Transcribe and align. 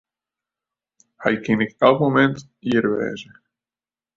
Hy 1.21 1.33
kin 1.43 1.63
ek 1.65 1.71
elk 1.85 1.99
momint 2.01 2.37
hjir 2.63 2.85
wêze. 2.93 3.31